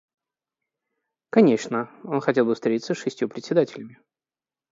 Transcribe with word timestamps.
Конечно, 1.29 1.91
он 2.05 2.21
хотел 2.21 2.45
бы 2.45 2.55
встретиться 2.55 2.95
с 2.95 2.97
шестью 2.97 3.29
председателями. 3.29 3.99